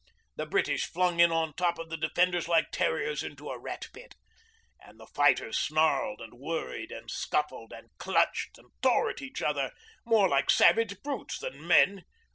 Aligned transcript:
The 0.35 0.47
British 0.47 0.87
flung 0.87 1.19
in 1.19 1.31
on 1.31 1.53
top 1.53 1.77
of 1.77 1.91
the 1.91 1.95
defenders 1.95 2.47
like 2.47 2.71
terriers 2.71 3.21
into 3.21 3.51
a 3.51 3.59
rat 3.59 3.85
pit, 3.93 4.15
and 4.79 4.99
the 4.99 5.05
fighters 5.05 5.59
snarled 5.59 6.19
and 6.21 6.33
worried 6.39 6.91
and 6.91 7.11
scuffled 7.11 7.71
and 7.71 7.91
clutched 7.99 8.57
and 8.57 8.71
tore 8.81 9.11
at 9.11 9.21
each 9.21 9.43
other 9.43 9.71
more 10.03 10.27
like 10.27 10.49
savage 10.49 11.03
brutes 11.03 11.37
than 11.37 11.67
men. 11.67 12.05